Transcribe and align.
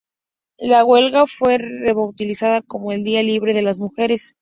La 0.57 0.83
huelga 0.83 1.27
fue 1.27 1.59
rebautizada 1.59 2.63
como 2.63 2.91
""El 2.91 3.03
día 3.03 3.21
libre 3.21 3.53
de 3.53 3.61
las 3.61 3.77
mujeres"". 3.77 4.35